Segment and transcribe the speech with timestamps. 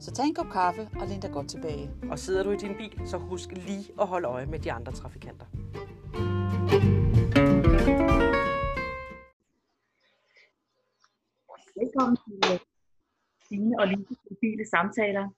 [0.00, 1.90] Så tag en kop kaffe og læn dig godt tilbage.
[2.10, 4.92] Og sidder du i din bil, så husk lige at holde øje med de andre
[4.92, 5.46] trafikanter.
[11.80, 12.60] Velkommen til
[13.44, 15.28] Stine og Lise mobile samtaler.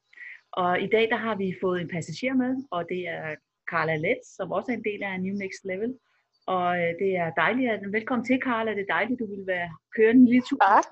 [0.52, 3.34] Og i dag der har vi fået en passager med, og det er
[3.70, 5.98] Carla Letts, som også er en del af New Next Level.
[6.46, 8.70] Og øh, det er dejligt, at velkommen til Carla.
[8.70, 10.58] Det er dejligt, at du vil være kørende en lille tur.
[10.58, 10.84] Tak.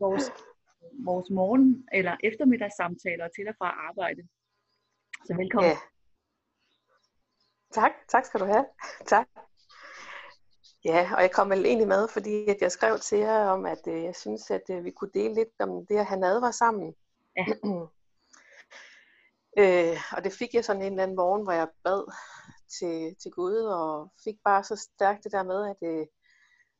[0.00, 0.32] Vores,
[1.04, 4.22] vores morgen- eller eftermiddagssamtaler til og fra arbejde.
[5.26, 5.70] Så velkommen.
[5.70, 5.76] Ja.
[7.72, 8.66] Tak, tak skal du have.
[9.06, 9.28] Tak.
[10.84, 13.86] Ja, og jeg kom vel egentlig med, fordi at jeg skrev til jer om, at
[13.86, 16.94] øh, jeg synes, at øh, vi kunne dele lidt om det at have nadver sammen.
[17.36, 17.44] Ja.
[19.62, 22.12] øh, og det fik jeg sådan en eller anden morgen, hvor jeg bad
[22.78, 26.06] til, til Gud, og fik bare så stærkt det der med, at øh,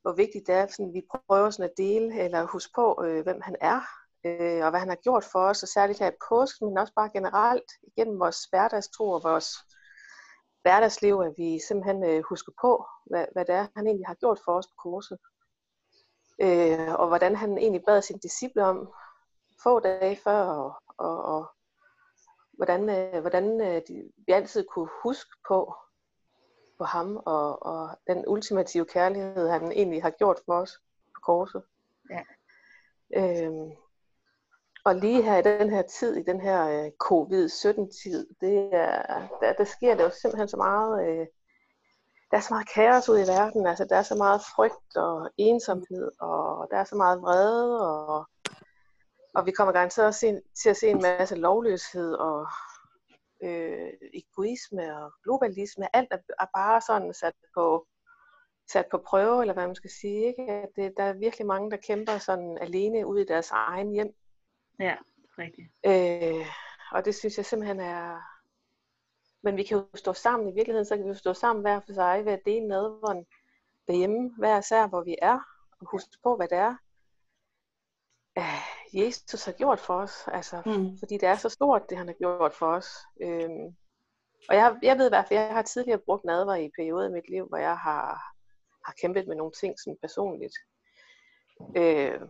[0.03, 3.41] hvor vigtigt det er, at vi prøver sådan at dele, eller huske på, øh, hvem
[3.41, 3.81] han er,
[4.27, 6.93] øh, og hvad han har gjort for os, og særligt her i påsken, men også
[6.95, 9.49] bare generelt igennem vores hverdagstro og vores
[10.63, 14.41] hverdagsliv, at vi simpelthen øh, husker på, hvad, hvad det er, han egentlig har gjort
[14.45, 15.19] for os på korset.
[16.41, 18.89] Øh, og hvordan han egentlig bad sine disciple om
[19.63, 21.47] få dage før, og, og, og
[22.53, 25.75] hvordan, øh, hvordan øh, de, vi altid kunne huske på,
[26.79, 30.73] på ham, og, og den ultimative kærlighed, han egentlig har gjort for os
[31.15, 31.63] på korset.
[32.11, 32.23] Ja.
[33.17, 33.53] Øh,
[34.85, 39.53] og lige her i den her tid, i den her øh, covid-17-tid, det er, der,
[39.53, 41.27] der sker det jo simpelthen så meget, øh,
[42.31, 45.31] der er så meget kaos ud i verden, altså der er så meget frygt og
[45.37, 48.27] ensomhed, og der er så meget vrede, og,
[49.35, 52.47] og vi kommer garanteret også se, til at se en masse lovløshed og
[53.43, 55.97] øh, egoisme og globalisme.
[55.97, 57.87] Alt er, er bare sådan sat på,
[58.73, 60.27] sat på prøve, eller hvad man skal sige.
[60.27, 60.53] Ikke?
[60.53, 64.15] At det, der er virkelig mange, der kæmper sådan alene ude i deres egen hjem.
[64.81, 64.97] Ja,
[65.39, 65.69] rigtigt.
[65.87, 66.47] Øh,
[66.93, 68.21] og det synes jeg simpelthen er...
[69.45, 71.81] Men vi kan jo stå sammen i virkeligheden, så kan vi jo stå sammen hver
[71.81, 73.27] for sig ved at dele nadveren
[73.89, 75.39] derhjemme, hver især hvor vi er,
[75.81, 76.77] og huske på, hvad det er,
[78.39, 80.13] øh, Jesus har gjort for os.
[80.27, 80.99] Altså, Mm.
[80.99, 82.89] Fordi det er så stort, det han har gjort for os.
[83.23, 83.51] Øh,
[84.49, 87.13] og jeg, jeg ved i hvert fald, jeg har tidligere brugt nadver i perioder i
[87.13, 88.23] mit liv, hvor jeg har,
[88.87, 90.55] har kæmpet med nogle ting sådan personligt.
[91.77, 92.21] Øh,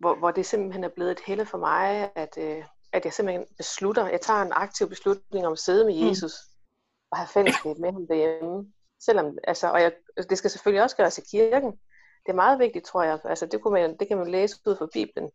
[0.00, 3.46] hvor, hvor det simpelthen er blevet et helle for mig, at, øh, at jeg simpelthen
[3.56, 7.08] beslutter, jeg tager en aktiv beslutning om at sidde med Jesus mm.
[7.10, 8.72] og have fællesskab med ham derhjemme.
[9.00, 9.92] Selvom, altså, og jeg,
[10.30, 11.70] det skal selvfølgelig også gøres i kirken.
[12.26, 13.18] Det er meget vigtigt, tror jeg.
[13.24, 15.30] Altså, det, kunne man, det kan man læse ud fra Bibelen.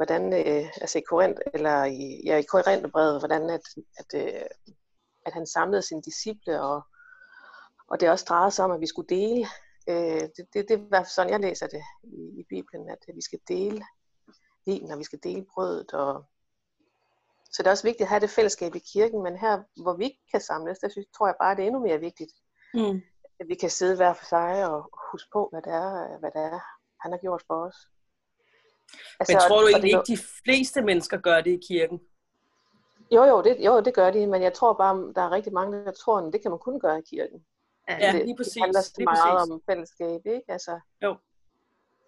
[0.00, 3.60] Hvordan, øh, altså i Korinth, eller i, ja, i Korintherbrevet, hvordan at,
[3.96, 4.42] at, øh,
[5.26, 6.82] at han samlede sine disciple, og,
[7.88, 9.46] og det også drejede sig om, at vi skulle dele
[9.88, 12.88] Øh, det, det, det er i hvert fald sådan, jeg læser det i, i Bibelen,
[12.88, 13.84] at vi skal dele
[14.66, 15.92] vin, og vi skal dele brødet.
[15.92, 16.24] Og...
[17.52, 20.04] Så det er også vigtigt at have det fællesskab i kirken, men her, hvor vi
[20.04, 22.32] ikke kan samles, der synes, tror jeg bare, det er endnu mere vigtigt,
[22.74, 23.02] Mm.
[23.40, 26.40] at vi kan sidde hver for sig og huske på, hvad det er, hvad det
[26.40, 26.60] er
[27.02, 27.76] han har gjort for os.
[29.28, 32.00] Men tror du egentlig ikke, de fleste mennesker gør det i kirken?
[33.10, 35.84] Jo, jo det, jo, det gør de, men jeg tror bare, der er rigtig mange,
[35.84, 37.46] der tror, at det kan man kun gøre i kirken.
[37.88, 38.52] Ja, det, lige præcis.
[38.52, 39.52] Det handler så lige meget præcis.
[39.52, 40.44] om fællesskab, ikke?
[40.48, 41.16] Altså, Jo.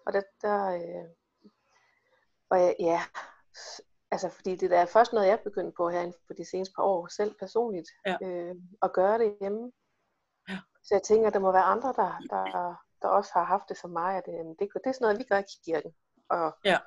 [0.05, 1.05] Og det der, øh,
[2.49, 3.01] og jeg, ja,
[4.11, 6.73] altså fordi det der er først noget, jeg er begyndt på her for de seneste
[6.75, 8.17] par år, selv personligt, Ja.
[8.23, 9.71] øh, at gøre det hjemme.
[10.49, 10.57] Ja.
[10.83, 13.77] Så jeg tænker, at der må være andre, der, der, der også har haft det
[13.77, 15.93] som mig, at øh, det, det er sådan noget, vi gør i kirken.
[16.35, 16.77] Og, Ja.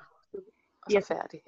[0.85, 0.99] og Ja.
[1.13, 1.41] færdig.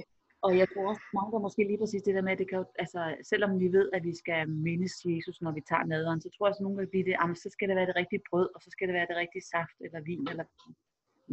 [0.45, 2.57] Og jeg tror også, mange der måske lige præcis det der med, at det kan
[2.57, 3.01] jo, altså,
[3.31, 6.51] selvom vi ved, at vi skal mindes Jesus, når vi tager nadveren, så tror jeg
[6.51, 8.61] også, at nogen vil blive det, "Jamen, så skal det være det rigtige brød, og
[8.61, 10.45] så skal det være det rigtige saft, eller vin, eller...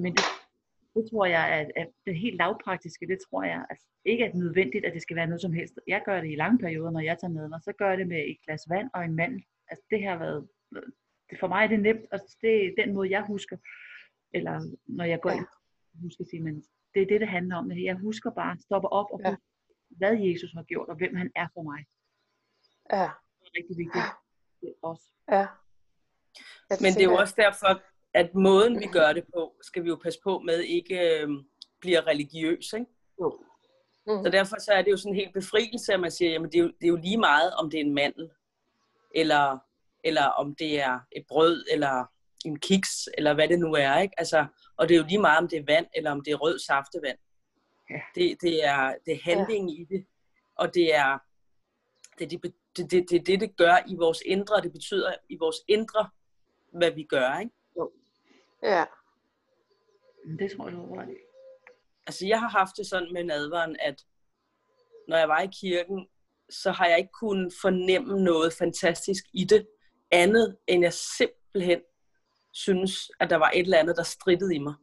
[0.03, 0.25] Men det,
[0.95, 4.85] det tror jeg, at, at det helt lavpraktiske, det tror jeg altså, ikke er nødvendigt,
[4.85, 5.75] at det skal være noget som helst.
[5.87, 8.21] Jeg gør det i lange perioder, når jeg tager nadver, så gør jeg det med
[8.31, 9.45] et glas vand og en mandel.
[9.71, 10.49] Altså det har været,
[11.31, 13.57] det, for mig er det nemt, og det er den måde, jeg husker,
[14.35, 15.47] eller når jeg går ind,
[16.03, 16.55] husker at sige, men
[16.95, 17.71] det er det, det handler om.
[17.73, 19.31] Jeg husker bare, stopper op og Ja.
[19.31, 19.43] husker,
[19.91, 21.81] hvad Jesus har gjort, og hvem han er for mig.
[22.93, 23.09] Ja,
[23.41, 24.05] Det er rigtig vigtigt.
[24.63, 25.05] Er også.
[25.31, 25.47] ja.
[26.71, 27.83] Jeg Men det er jo også derfor,
[28.15, 31.29] at måden vi gør det på, skal vi jo passe på med ikke øh,
[31.81, 32.73] bliver religiøs.
[32.73, 32.87] Ikke?
[33.21, 33.45] Jo.
[34.07, 34.23] Mm.
[34.25, 36.59] Så derfor så er det jo sådan en helt befrielse, at man siger, jamen det
[36.59, 38.31] er, jo, det er jo lige meget, om det er en mandel,
[39.15, 39.59] eller,
[40.05, 42.05] eller om det er et brød, eller
[42.47, 43.99] en kiks, eller hvad det nu er.
[43.99, 44.15] Ikke?
[44.19, 44.47] Altså,
[44.77, 46.59] og det er jo lige meget, om det er vand, eller om det er rød
[46.59, 47.19] saftevand.
[47.91, 48.01] Ja.
[48.15, 49.83] Det, det, er, det er handlingen ja.
[49.83, 50.07] i det,
[50.57, 51.19] og det er
[52.19, 52.43] det, det,
[52.77, 56.11] det, det, det, det, det gør i vores indre, det betyder i vores indre,
[56.73, 57.39] hvad vi gør.
[57.39, 57.53] Ikke?
[58.63, 58.85] Ja.
[60.27, 61.17] Men Det tror jeg, du ret i.
[62.07, 64.05] altså jeg har haft det sådan med nadveren, at
[65.09, 66.09] når jeg var i kirken,
[66.51, 69.67] så har jeg ikke kunnet fornemme noget fantastisk i det,
[70.11, 71.81] andet end jeg simpelthen
[72.57, 74.75] synes, at der var et eller andet, der strittede i mig.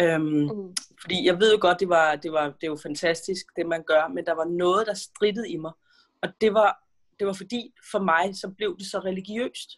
[0.00, 0.74] Øhm, Mm.
[1.00, 3.82] fordi jeg ved jo godt, det var, det var, det er jo fantastisk, det man
[3.82, 5.72] gør, men der var noget, der strittede i mig.
[6.22, 6.82] Og det var,
[7.18, 9.70] det var fordi, for mig, så blev det så religiøst.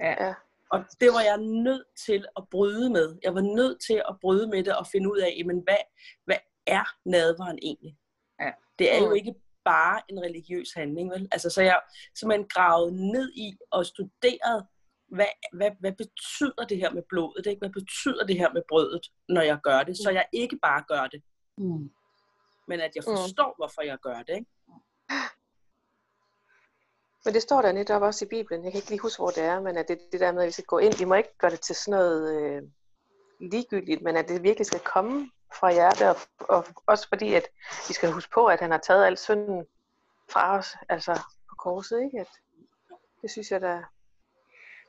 [0.00, 0.34] Ja.
[0.70, 3.18] Og det var jeg nødt til at bryde med.
[3.22, 5.76] Jeg var nødt til at bryde med det og finde ud af, jamen, hvad,
[6.24, 6.36] hvad
[6.66, 7.96] er nadveren egentlig?
[8.40, 8.50] Ja.
[8.78, 9.14] Det er jo Mm.
[9.16, 9.34] ikke
[9.64, 11.28] bare en religiøs handling, vel?
[11.32, 11.80] Altså, så jeg
[12.18, 14.66] simpelthen gravet ned i og studeret,
[15.08, 17.46] hvad, hvad, hvad betyder det her med blodet?
[17.46, 17.58] Ikke?
[17.58, 19.96] Hvad betyder det her med brødet, når jeg gør det?
[19.96, 21.22] Så jeg ikke bare gør det,
[21.58, 21.90] Mm.
[22.68, 23.16] men at jeg Mm.
[23.16, 24.34] forstår, hvorfor jeg gør det.
[24.36, 24.46] Ikke?
[27.24, 28.64] Men det står der netop også i Bibelen.
[28.64, 30.46] Jeg kan ikke lige huske, hvor det er, men at det, det der med, at
[30.46, 30.98] vi skal gå ind.
[30.98, 32.62] Vi må ikke gøre det til sådan noget øh,
[33.40, 36.08] ligegyldigt, men at det virkelig skal komme fra hjertet.
[36.08, 36.16] Og,
[36.48, 37.48] og også fordi, at
[37.88, 39.66] vi skal huske på, at han har taget al synden
[40.30, 41.14] fra os, altså
[41.48, 42.20] på korset, ikke?
[42.20, 42.28] At,
[43.22, 43.82] det synes jeg, der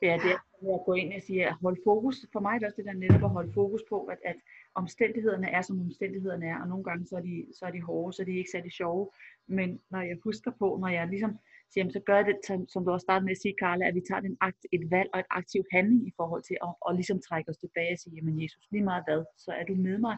[0.02, 2.26] Ja, det er med at gå ind og sige, at holde fokus.
[2.32, 4.36] For mig er det også det der netop at holde fokus på, at, at
[4.74, 8.12] omstændighederne er, som omstændighederne er, og nogle gange så er de, så er de hårde,
[8.12, 9.10] så er de ikke særlig sjove.
[9.46, 11.38] Men når jeg husker på, når jeg ligesom
[11.70, 12.36] siger, jamen, så gør det,
[12.68, 15.10] som, du også startede med at sige, Karla, at vi tager den akt, et valg
[15.12, 18.14] og et aktiv handling i forhold til at, at ligesom trække os tilbage og sige,
[18.16, 20.16] jamen Jesus, lige meget hvad, så er du med mig,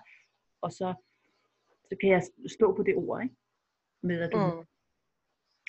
[0.61, 0.95] og så,
[1.89, 3.35] så kan jeg stå på det ord, ikke?
[4.03, 4.67] Med at du mm,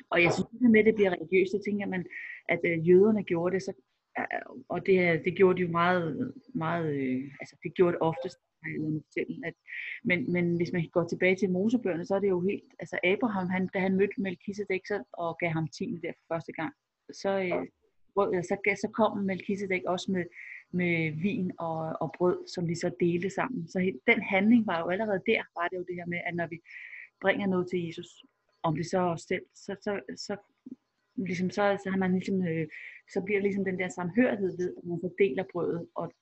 [0.10, 2.06] og jeg synes, med, at det bliver religiøst, så tænker man,
[2.50, 3.74] at øh, jøderne gjorde det, så,
[4.20, 8.02] Øh, og det, øh, det gjorde de jo meget, meget øh, altså det gjorde det
[8.02, 9.54] oftest, jeg fortælle, at,
[10.04, 13.48] men, men hvis man går tilbage til Mosebøgerne, så er det jo helt, altså Abraham,
[13.50, 16.74] han, da han mødte Melchizedek så, og gav ham tiende der for første gang,
[17.14, 17.68] så, øh,
[18.16, 20.26] brød- så, så kom Melchizedek også med,
[20.72, 23.68] med vin og, og brød, som de så delte sammen.
[23.68, 26.48] Så den handling var jo allerede der, var det jo det her med, at når
[26.48, 26.60] vi
[27.22, 28.24] bringer noget til Jesus,
[28.64, 30.38] om det så er os selv, så, så, så,
[31.16, 32.68] ligesom, så, så har man ligesom, øh,
[33.14, 36.14] så bliver det ligesom den der samhørighed ved, at man så deler brødet og,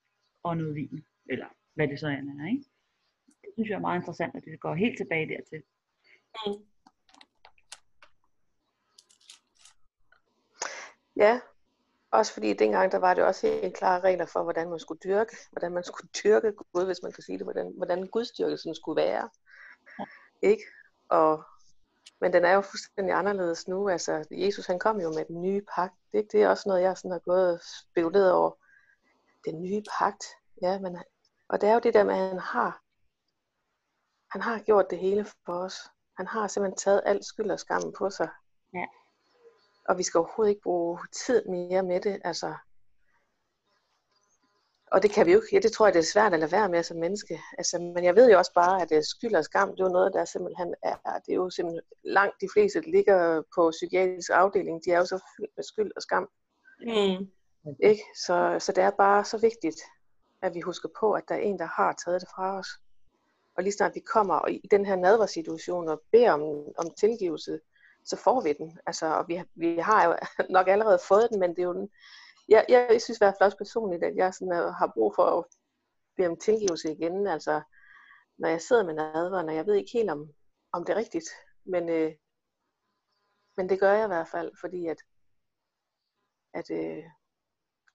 [0.44, 2.66] og noget vin, eller hvad det så er, ikke?
[3.42, 5.64] Det synes jeg er meget interessant, at det går helt tilbage dertil.
[11.16, 11.40] ja.
[12.12, 15.36] Også fordi dengang, der var det også helt klare regler for, hvordan man skulle dyrke,
[15.52, 19.30] hvordan man skulle dyrke Gud, hvis man kan sige det, hvordan, hvordan gudstyrkelsen skulle være.
[20.42, 20.64] Ikke?
[21.10, 21.44] Og,
[22.22, 23.90] men den er jo fuldstændig anderledes nu.
[23.90, 25.94] Altså, Jesus han kom jo med den nye pagt.
[26.14, 26.30] Ikke?
[26.32, 28.52] Det er også noget, jeg sådan har gået og spekuleret over.
[29.46, 30.24] Den nye pagt.
[30.62, 30.98] Ja, men,
[31.50, 32.82] og det er jo det der med, at han har,
[34.32, 35.76] han har gjort det hele for os.
[36.18, 38.30] Han har simpelthen taget al skyld og skammen på sig.
[38.74, 38.86] Ja.
[39.90, 42.22] Og vi skal overhovedet ikke bruge tid mere med det.
[42.24, 42.56] Altså,
[44.92, 45.56] og det kan vi jo ikke.
[45.56, 47.42] Ja, det tror jeg, det er svært at lade være med som menneske.
[47.58, 49.98] Altså, men jeg ved jo også bare, at øh, skyld og skam, det er jo
[49.98, 54.30] noget, der simpelthen er, det er jo simpelthen langt de fleste, der ligger på psykiatrisk
[54.34, 56.30] afdeling, de er jo så fyldt med skyld og skam.
[56.82, 57.28] Mm.
[57.84, 58.04] Ikke?
[58.26, 59.80] Så, så det er bare så vigtigt,
[60.42, 62.68] at vi husker på, at der er en, der har taget det fra os.
[63.58, 66.42] Og lige snart vi kommer og i den her nadversituation og beder om,
[66.78, 67.60] om tilgivelse,
[68.06, 68.78] så får vi den.
[68.86, 70.16] Altså, og vi, vi har jo
[70.58, 71.90] nok allerede fået den, men det er jo den,
[72.52, 75.26] jeg, jeg synes i hvert fald også personligt, at jeg sådan, øh, har brug for
[75.38, 75.46] at
[76.16, 77.28] bede om tilgivelse igen.
[77.28, 77.62] Altså,
[78.38, 80.22] når jeg sidder med nadveren, og jeg ved ikke helt, om,
[80.72, 81.30] om det er rigtigt,
[81.66, 82.12] men, øh,
[83.58, 84.98] men det gør jeg i hvert fald, fordi at,
[86.54, 87.04] at øh,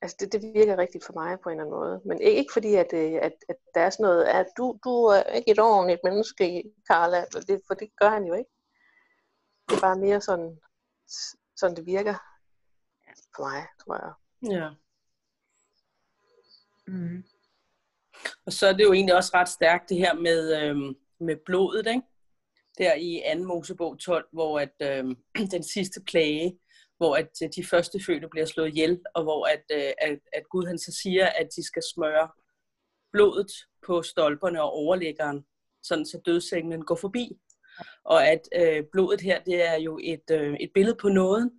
[0.02, 2.00] altså det, det virker rigtigt for mig på en eller anden måde.
[2.04, 5.22] Men ikke, fordi, at, øh, at, at der er sådan noget, at du, du er
[5.22, 6.44] ikke et ordentligt menneske,
[6.88, 8.50] Carla, det, for det gør han jo ikke.
[9.68, 10.60] Det er bare mere sådan,
[11.56, 12.14] sådan det virker
[13.34, 14.12] for mig, tror jeg.
[14.50, 14.70] Ja.
[16.86, 17.24] Mm.
[18.46, 21.86] Og så er det jo egentlig også ret stærkt det her med, øhm, med blodet,
[21.86, 22.02] ikke?
[22.78, 23.44] Der i 2.
[23.44, 25.16] Mosebog 12, hvor at, øhm,
[25.54, 26.58] den sidste plage,
[26.96, 30.48] hvor at øh, de første fødte bliver slået ihjel, og hvor at, øh, at, at
[30.50, 32.28] Gud han så siger, at de skal smøre
[33.12, 33.52] blodet
[33.86, 35.46] på stolperne og overlæggeren,
[35.82, 37.38] sådan så dødsenglen går forbi.
[38.04, 41.50] Og at øh, blodet her, det er jo et, øh, et billede på nåden.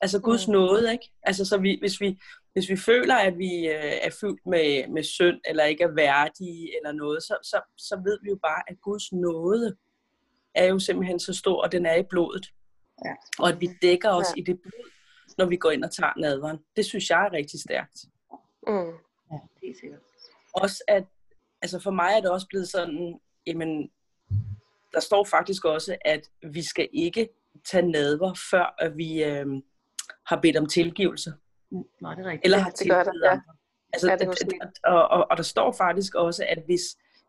[0.00, 0.52] Altså Guds Mm.
[0.52, 1.10] nåde, ikke?
[1.22, 2.18] Altså så vi, hvis, vi,
[2.52, 6.76] hvis vi føler, at vi øh, er fyldt med, med synd, eller ikke er værdige,
[6.76, 9.76] eller noget, så, så, så ved vi jo bare, at Guds nåde
[10.54, 12.46] er jo simpelthen så stor, og den er i blodet.
[13.04, 13.12] Ja.
[13.38, 14.40] Og at vi dækker os Ja.
[14.40, 14.90] i det blod,
[15.38, 16.58] når vi går ind og tager nadveren.
[16.76, 18.04] Det synes jeg er rigtig stærkt.
[18.66, 18.92] Mm.
[19.32, 20.00] Ja, helt sikkert.
[20.54, 21.04] Også at,
[21.62, 23.90] altså for mig er det også blevet sådan, jamen,
[24.92, 26.20] der står faktisk også, at
[26.52, 27.28] vi skal ikke
[27.64, 29.46] tage nadver, før at vi øh,
[30.26, 31.32] har bedt om tilgivelse.
[31.70, 32.44] Mm, Nå, det er rigtigt.
[32.44, 33.30] Eller Ja, har det gør der, tilgivet ja.
[33.30, 33.42] andre.
[33.92, 36.82] Altså, Ja, det er at- og, og, og der står faktisk også, at hvis,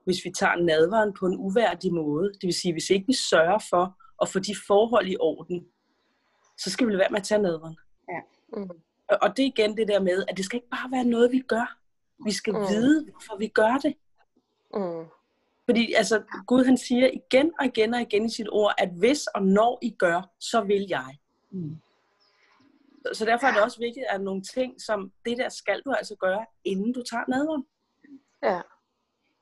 [0.04, 3.60] hvis vi tager nadveren på en uværdig måde, det vil sige, hvis ikke vi sørger
[3.70, 5.66] for at få de forhold i orden,
[6.58, 7.78] så skal vi lade være med at tage nadveren.
[8.58, 8.70] Mm.
[9.10, 11.32] Og, og det er igen det der med, at det skal ikke bare være noget,
[11.32, 11.78] vi gør.
[12.26, 12.60] Vi skal mm.
[12.70, 13.96] vide, hvorfor vi gør det.
[14.74, 15.06] Mm.
[15.66, 19.28] Fordi altså, Gud han siger igen og igen og igen i sit ord, at hvis
[19.28, 21.18] og når I gør, så vil jeg.
[21.52, 21.78] Mm.
[23.14, 26.16] Så, derfor er det også vigtigt, at nogle ting, som det der skal du altså
[26.16, 27.64] gøre, inden du tager nadveren.
[28.44, 28.62] Ja.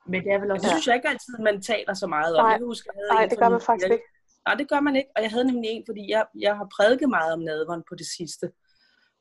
[0.06, 0.62] Men det er vel Og også...
[0.64, 2.42] det synes jeg ikke altid, man taler så meget om.
[2.44, 2.50] Nej.
[2.50, 4.04] Jeg kan huske, jeg havde Nej, en det gør man faktisk ikke.
[4.46, 5.10] Nej, det gør man ikke.
[5.16, 8.06] Og jeg havde nemlig en, fordi jeg, jeg har prædiket meget om nadveren på det
[8.16, 8.46] sidste.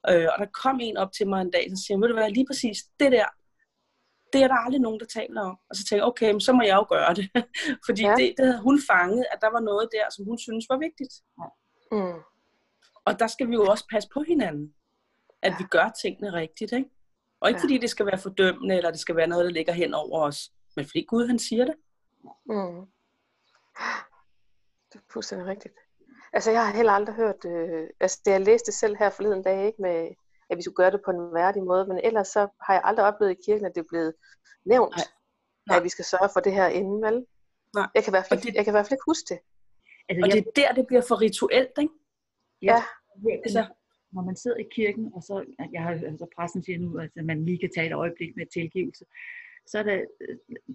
[0.10, 2.30] Øh, og der kom en op til mig en dag, og siger, ved du hvad,
[2.32, 3.28] lige præcis det der,
[4.34, 5.58] det er der aldrig nogen, der taler om.
[5.70, 7.26] Og så tænkte jeg, okay, men så må jeg jo gøre det.
[7.88, 8.10] fordi Ja.
[8.10, 8.16] ja.
[8.20, 11.14] det, det havde hun fanget, at der var noget der, som hun synes var vigtigt.
[11.96, 12.20] Mm.
[13.10, 14.74] Og der skal vi jo også passe på hinanden.
[15.42, 16.90] At vi gør tingene rigtigt, ikke?
[17.42, 17.64] Og ikke Ja.
[17.64, 20.52] fordi det skal være fordømmende, eller det skal være noget, der ligger hen over os.
[20.76, 21.76] Men fordi Gud, han siger det.
[22.46, 22.86] Mm.
[24.94, 25.74] Det er fuldstændig rigtigt.
[26.34, 29.66] Altså, jeg har heller aldrig hørt, øh, altså det jeg læste selv her forleden dag,
[29.66, 30.10] ikke med,
[30.50, 33.06] at vi skulle gøre det på en værdig måde, men ellers så har jeg aldrig
[33.06, 34.14] oplevet i kirken, at det er blevet
[34.66, 35.06] nævnt, Nej.
[35.68, 35.78] Nej.
[35.78, 37.26] at vi skal sørge for det her inden, vel?
[37.76, 37.88] Nej.
[37.96, 39.40] Jeg kan, i hvert fald, det- ikke- jeg kan i hvert fald ikke huske det.
[40.10, 41.94] Altså, Og jeg, det er der, det bliver for rituelt, ikke?
[42.62, 42.84] jeg, Ja.
[43.24, 43.66] Jeg, Altså,
[44.12, 47.46] når man sidder i kirken, og så, jeg har altså præsten siger nu, at man
[47.46, 49.06] lige kan tage et øjeblik med tilgivelse,
[49.68, 50.06] så er det,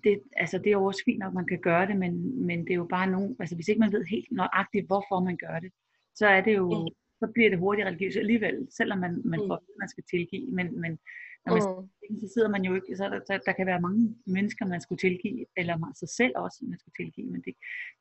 [0.04, 2.70] det, altså det er jo også fint nok, man kan gøre det, men, men det
[2.70, 5.72] er jo bare nogen, altså hvis ikke man ved helt nøjagtigt, hvorfor man gør det,
[6.14, 6.88] så er det jo, Mm.
[7.20, 9.46] så bliver det hurtigt religiøst alligevel, selvom man, man Mm.
[9.48, 10.98] får, at man skal tilgive, men, men
[11.46, 11.62] når man
[12.10, 12.18] Mm.
[12.20, 14.80] så sidder man jo ikke, så er der, der, der kan være mange mennesker, man
[14.80, 17.54] skulle tilgive, eller sig selv også, man skulle tilgive, men det,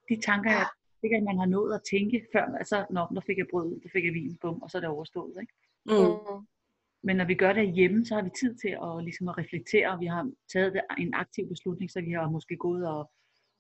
[0.09, 0.67] de tanker, jeg
[1.03, 3.89] ikke, at man har nået at tænke før, altså, når der fik jeg brød, der
[3.93, 5.53] fik jeg vin, bum, og så er det overstået, ikke?
[5.86, 5.93] mm.
[6.38, 6.48] Mm.
[7.03, 9.91] Men når vi gør det hjemme, så har vi tid til at, ligesom at reflektere,
[9.91, 13.12] og vi har taget en aktiv beslutning, så vi har måske gået og,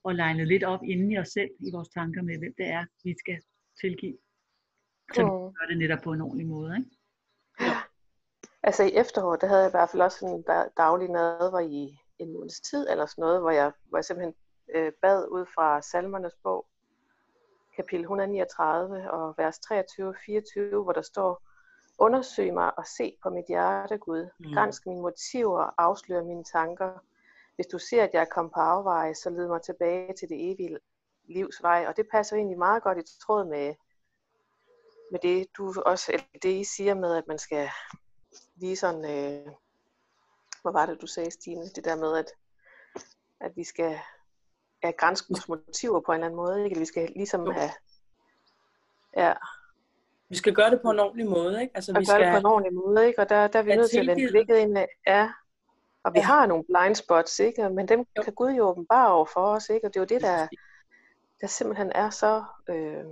[0.03, 2.85] og legnet lidt op inden i os selv, i vores tanker med, hvem det er,
[3.03, 3.39] vi skal
[3.81, 4.17] tilgive.
[5.13, 5.53] Så vi Mm.
[5.57, 6.77] gør det netop på en ordentlig måde.
[6.77, 6.89] Ikke?
[8.63, 11.97] Altså i efteråret, der havde jeg i hvert fald også en da- daglig nadver i
[12.19, 14.35] en måneds tid, eller sådan noget, hvor jeg, hvor jeg simpelthen
[14.75, 16.67] øh, bad ud fra salmernes bog,
[17.75, 21.41] kapitel 139 og vers 23-24, hvor der står,
[21.97, 24.29] Undersøg mig og se på mit hjerte, Gud.
[24.39, 24.53] Mm.
[24.53, 26.99] Gransk mine motiver og afslør mine tanker.
[27.55, 30.51] Hvis du ser, at jeg er kommet på afveje, så led mig tilbage til det
[30.51, 30.77] evige
[31.27, 31.85] livs vej.
[31.87, 33.75] Og det passer egentlig meget godt i tråd med,
[35.11, 37.69] med det, du også, eller det I siger med, at man skal
[38.55, 39.53] lige sådan, øh,
[40.61, 41.65] hvad var det, du sagde, Stine?
[41.65, 42.31] Det der med, at,
[43.39, 43.99] at vi skal
[44.83, 46.79] ja, grænse vores motiver på en eller anden måde, ikke?
[46.79, 47.69] Vi skal ligesom have,
[49.17, 49.33] ja,
[50.29, 51.75] Vi skal gøre det på en ordentlig måde, ikke?
[51.75, 52.39] Altså, og vi gøre det på skal...
[52.39, 53.19] en ordentlig måde, ikke?
[53.21, 55.31] Og der, der er vi nødt til at vende blikket ind af, ja,
[56.03, 56.25] og vi Ja.
[56.25, 57.69] har nogle blind spots, ikke?
[57.69, 58.21] Men dem Jo.
[58.23, 59.87] kan Gud jo åbenbare over for os, ikke?
[59.87, 60.47] Og det er jo det, der,
[61.41, 63.03] der simpelthen er så øh,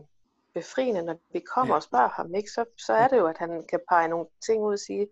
[0.54, 1.78] befriende, når vi kommer Ja.
[1.78, 2.50] og spørger ham, ikke?
[2.50, 5.08] Så, så er det jo, at han kan pege nogle ting ud og sige,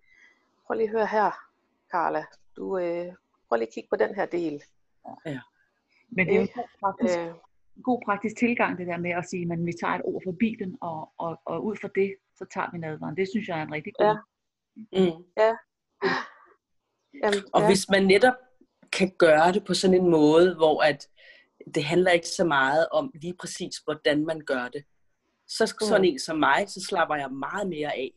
[0.67, 1.31] prøv lige at høre her,
[1.91, 2.25] Carla,
[2.55, 3.13] du, øh,
[3.49, 4.63] prøv lige at kigge på den her del.
[6.11, 7.33] Men det er jo en god praktisk, Øh,
[7.83, 10.77] god praktisk tilgang, det der med at sige, at vi tager et ord fra Bibelen,
[10.81, 13.17] og, og, og ud fra det, så tager vi nadveren.
[13.17, 14.15] Det synes jeg er en rigtig god Ja.
[14.99, 15.23] Mm.
[17.23, 17.67] jamen, Og ja.
[17.67, 18.33] hvis man netop
[18.91, 21.07] kan gøre det på sådan en måde, hvor at
[21.75, 24.83] det handler ikke så meget om lige præcis, hvordan man gør det,
[25.47, 28.11] så sådan en som mig, så slapper jeg meget mere af,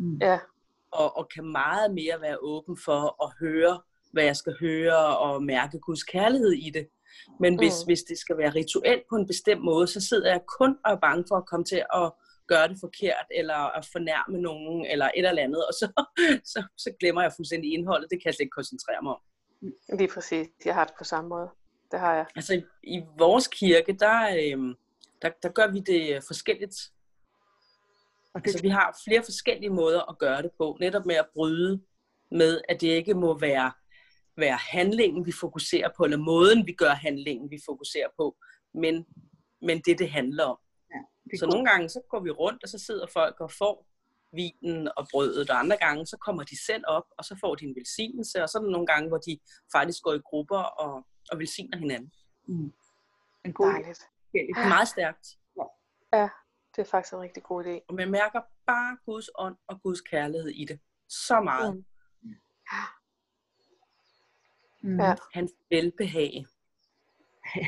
[0.00, 0.18] Mm.
[0.20, 0.38] Ja,
[0.90, 3.80] og, og kan meget mere være åben for at høre,
[4.12, 6.88] hvad jeg skal høre, og mærke Guds kærlighed i det.
[7.40, 7.86] Men hvis, Mm.
[7.86, 10.96] hvis det skal være rituelt på en bestemt måde, så sidder jeg kun og er
[10.96, 12.12] bange for at komme til at
[12.48, 15.86] gøre det forkert, eller at fornærme nogen, eller et eller andet, og så,
[16.52, 18.10] så, så glemmer jeg fuldstændig indholdet.
[18.10, 19.20] Det kan jeg slet ikke koncentrere mig om.
[19.98, 20.46] lige præcis.
[20.64, 21.48] Jeg har det på samme måde.
[21.90, 22.26] Det har jeg.
[22.36, 24.74] Altså i, i vores kirke, der, øhm,
[25.22, 26.76] der, der gør vi det forskelligt.
[28.34, 30.76] Og det, Altså vi har flere forskellige måder at gøre det på.
[30.80, 31.82] Netop med at bryde
[32.30, 33.72] med, at det ikke må være,
[34.38, 38.36] være handlingen, vi fokuserer på, eller måden, vi gør handlingen, vi fokuserer på,
[38.74, 39.06] men,
[39.62, 40.58] men det, det handler om.
[41.24, 43.86] det er Så nogle gange, så går vi rundt, og så sidder folk og får
[44.32, 47.64] vinen og brødet, og andre gange, så kommer de selv op, og så får de
[47.64, 49.38] en velsignelse, og så er der nogle gange, hvor de
[49.72, 52.12] faktisk går i grupper og, og velsigner hinanden.
[52.48, 52.72] Mm.
[53.44, 54.02] En god Dejligt.
[54.32, 55.26] Det er meget stærkt.
[56.12, 56.28] Ja,
[56.76, 57.84] det er faktisk en rigtig god idé.
[57.88, 60.80] Og man mærker bare Guds ånd og Guds kærlighed i det.
[61.08, 61.76] Så meget.
[61.76, 61.84] Mm.
[64.82, 65.00] Mm.
[65.00, 65.14] Ja.
[65.34, 66.44] Hans velbehag.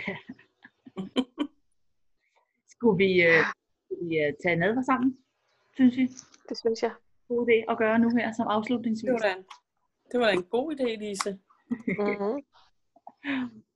[2.75, 3.45] Skulle vi, øh,
[3.85, 5.19] skulle vi øh, tage nadver sammen,
[5.75, 6.07] synes I?
[6.49, 6.93] Det synes jeg.
[7.29, 9.09] God idé at gøre nu her som afslutningsvis.
[9.09, 9.45] Det var da en,
[10.13, 11.39] det var da en god idé, Lise.
[11.71, 12.43] Mm-hmm.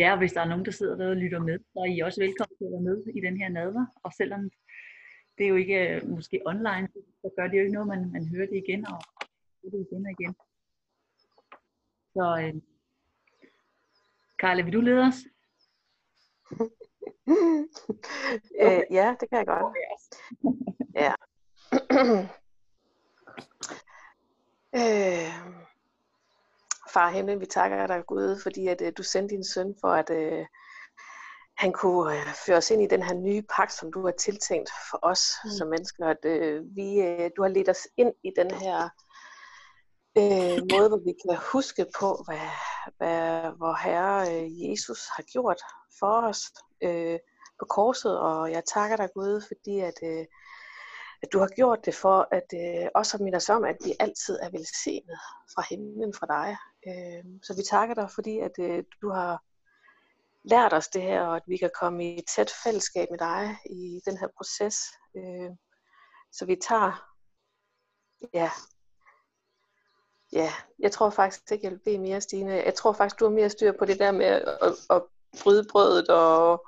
[0.00, 2.00] Ja, og hvis der er nogen, der sidder der og lytter med, så er I
[2.00, 3.86] også velkommen til at være med i den her nadver.
[4.04, 4.50] Og selvom
[5.38, 6.88] det er jo ikke øh, måske online,
[7.20, 8.98] så gør det jo ikke noget, man, man hører det igen og
[9.60, 10.34] hører det igen og igen.
[12.12, 12.52] Så
[14.42, 15.14] øh, vil du lede os?
[18.62, 19.76] øh, ja, det kan jeg godt.
[20.94, 21.14] Ja.
[24.80, 25.32] øh,
[26.90, 30.10] far himmel, vi takker dig Gud, fordi at øh, du sendte din søn for at
[30.10, 30.46] øh,
[31.56, 34.70] han kunne øh, føre os ind i den her nye pagt, som du har tiltænkt
[34.90, 35.50] for os mm.
[35.50, 36.06] som mennesker.
[36.06, 38.88] At øh, vi, øh, du har ledt os ind i den her
[40.18, 42.48] øh, måde, hvor vi kan huske på, hvad,
[42.96, 45.60] hvad hvor Herre øh, Jesus har gjort
[45.98, 46.42] for os
[46.82, 47.18] øh,
[47.58, 48.18] på korset.
[48.18, 50.26] Og jeg takker dig Gud, fordi at, øh,
[51.22, 53.92] at du har gjort det for, at øh, også at minde os om, at vi
[54.00, 55.18] altid er velsignet
[55.54, 56.56] fra himlen fra dig.
[56.88, 59.42] Øh, så vi takker dig, fordi at øh, du har
[60.44, 63.58] lært os det her, og at vi kan komme i et tæt fællesskab med dig
[63.70, 64.76] i den her proces.
[65.16, 65.50] Øh,
[66.32, 66.92] så vi tager,
[68.34, 68.50] ja,
[70.32, 72.52] ja, jeg tror faktisk ikke, jeg vil bede mere, Stine.
[72.52, 75.02] Jeg tror faktisk, du har mere styr på det der med at, at, at
[75.42, 76.66] bryde brødet, og,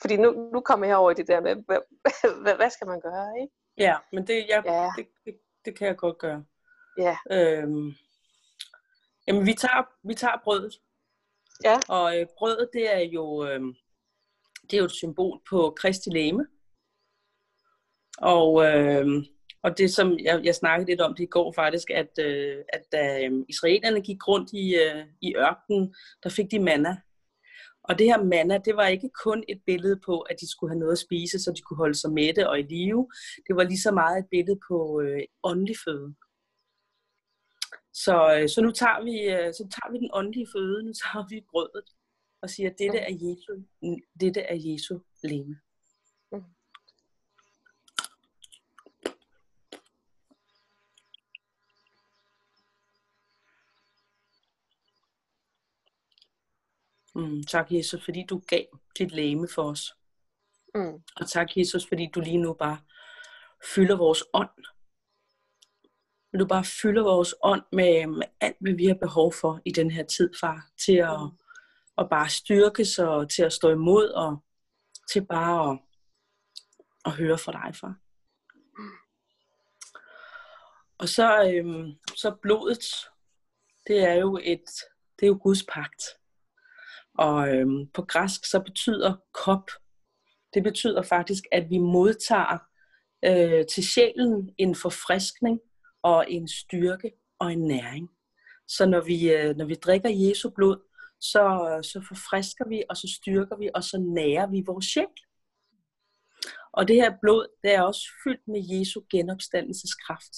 [0.00, 1.78] fordi nu, nu kommer jeg over i det der med, hvad,
[2.42, 3.54] hvad, hvad skal man gøre, ikke?
[3.78, 4.90] Ja, men det, jeg, Ja.
[4.96, 6.44] det, det, det kan jeg godt gøre.
[6.98, 7.92] Ja, Øhm,
[9.26, 10.80] jamen, vi tager, vi tager brødet.
[11.64, 11.78] Ja.
[11.88, 13.60] Og øh, brødet, det er jo øh,
[14.70, 16.46] det er jo et symbol på Kristi læme.
[18.18, 19.06] Og, øh,
[19.62, 22.82] og det som jeg, jeg snakkede lidt om det i går faktisk, at, øh, at
[22.92, 26.96] da øh, israelerne gik rundt i, øh, i ørkenen, der fik de manna.
[27.84, 30.78] Og det her manna, det var ikke kun et billede på, at de skulle have
[30.78, 33.08] noget at spise, så de kunne holde sig mætte og i live.
[33.46, 36.14] Det var lige så meget et billede på øh, åndelig føde.
[37.92, 41.24] Så, øh, så nu tager vi, øh, så tager vi den åndelige føde, nu tager
[41.30, 41.88] vi brødet
[42.42, 43.52] og siger, at dette er Jesu,
[44.20, 45.56] dette er Jesu leme.
[57.20, 58.64] Mm, tak Jesus, fordi du gav
[58.98, 59.94] dit læme for os.
[60.74, 62.78] mm, Og tak Jesus, fordi du lige nu bare
[63.74, 64.50] fylder vores ånd.
[66.40, 69.90] Du bare fylder vores ånd med, med alt, hvad vi har behov for i den
[69.90, 70.66] her tid, far.
[70.86, 71.20] Til at,
[71.98, 74.44] at bare styrkes og til at stå imod og
[75.12, 75.78] til bare at,
[77.04, 77.94] at høre fra dig, far.
[80.98, 82.84] Og så, øhm, så blodet,
[83.86, 84.70] det er jo et,
[85.18, 86.02] det er jo Guds pagt.
[87.18, 89.70] Og øhm, på græsk så betyder kop,
[90.54, 92.58] det betyder faktisk, at vi modtager
[93.24, 95.60] øh, til sjælen en forfriskning
[96.02, 98.10] og en styrke og en næring.
[98.68, 100.78] Så når vi, øh, når vi drikker Jesu blod,
[101.20, 101.44] så,
[101.82, 105.06] så forfrisker vi, og så styrker vi, og så nærer vi vores sjæl.
[106.72, 110.34] Og det her blod, det er også fyldt med Jesu genopstandelseskraft.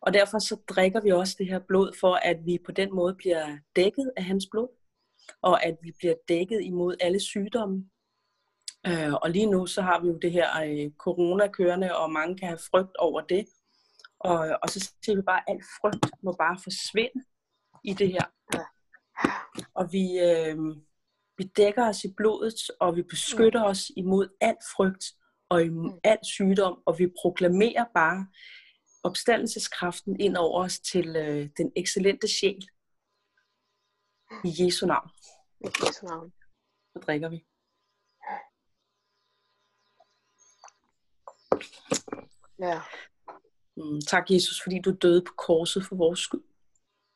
[0.00, 3.14] Og derfor så drikker vi også det her blod, for at vi på den måde
[3.14, 4.68] bliver dækket af hans blod,
[5.42, 7.84] og at vi bliver dækket imod alle sygdomme.
[8.86, 12.36] Øh, og lige nu så har vi jo det her øh, corona kørende, og mange
[12.38, 13.46] kan have frygt over det.
[14.20, 17.24] Og, og så siger vi bare, at al frygt må bare forsvinde
[17.84, 18.24] i det her.
[19.74, 20.56] Og vi, øh,
[21.38, 25.04] vi dækker os i blodet, og vi beskytter os imod al frygt
[25.48, 28.26] og imod al sygdom, og vi proklamerer bare
[29.02, 32.68] opstandelseskraften ind over os til øh, den excellente sjæl.
[34.44, 35.10] I Jesu navn,
[35.60, 36.32] i Jesu navn.
[36.92, 37.44] så drikker vi.
[42.58, 42.80] Ja.
[43.76, 46.44] Mm, tak Jesus, fordi du døde på korset for vores skyld.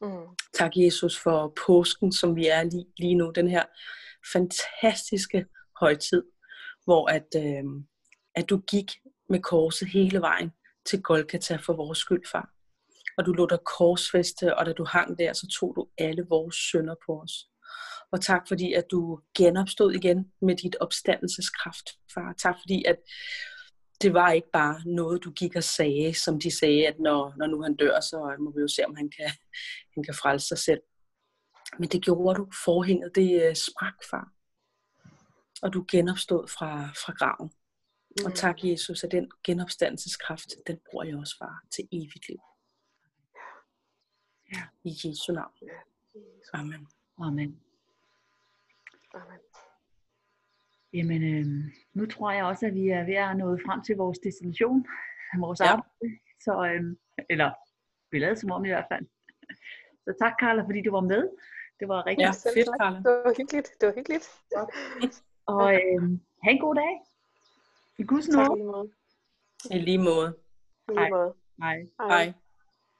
[0.00, 0.36] Mm.
[0.54, 3.32] Tak Jesus for påsken, som vi er lige, lige nu.
[3.34, 3.64] Den her
[4.32, 5.46] fantastiske
[5.80, 6.22] højtid,
[6.84, 7.64] hvor at, øh,
[8.34, 8.92] at du gik
[9.28, 10.52] med korset hele vejen
[10.86, 12.50] til Golgata for vores skyld, far.
[13.18, 16.54] Og du lå der korsfeste, og da du hang der, så tog du alle vores
[16.54, 17.32] synder på os.
[18.12, 22.34] Og tak fordi, at du genopstod igen med dit opstandelseskraft, far.
[22.38, 22.96] Tak fordi, at
[24.02, 27.46] det var ikke bare noget, du gik og sagde, som de sagde, at når, når
[27.46, 29.30] nu han dør, så må vi jo se, om han kan,
[29.94, 30.80] han kan frelse sig selv.
[31.78, 32.46] Men det gjorde du.
[32.64, 34.32] Forhænget, det uh, sprak, far.
[35.62, 37.50] Og du genopstod fra, fra graven.
[38.18, 38.26] Mm.
[38.26, 42.38] Og tak, Jesus, at den genopstandelseskraft, den bruger jeg også, far, til evigt liv.
[44.52, 44.62] Ja.
[44.84, 45.52] I Jesu navn.
[46.52, 46.88] Amen.
[47.18, 47.60] Amen.
[49.14, 49.38] Amen.
[50.92, 51.46] Jamen, øh,
[51.94, 54.86] nu tror jeg også, at vi er ved at nå frem til vores destination,
[55.38, 55.64] vores Ja.
[55.66, 56.18] arbejde.
[56.40, 56.96] Så, øh,
[57.30, 57.50] eller
[58.10, 59.06] vi lavede som om i hvert fald.
[60.04, 61.30] Så tak, Carla, fordi du var med.
[61.80, 62.78] Det var rigtig Ja, fedt, tak.
[62.80, 62.96] Carla.
[62.96, 63.68] Det var hyggeligt.
[63.80, 64.26] Det var hyggeligt.
[65.46, 66.02] Og øh,
[66.42, 66.92] have en god dag.
[67.98, 68.50] I Guds Tak nåde.
[68.50, 68.92] i lige måde.
[69.70, 70.36] I lige måde.
[70.98, 71.10] Hej.
[71.10, 71.34] måde.
[71.62, 71.86] Hej.
[72.00, 72.32] Hej.